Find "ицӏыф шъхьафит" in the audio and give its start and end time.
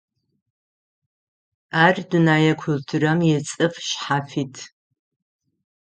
3.35-4.55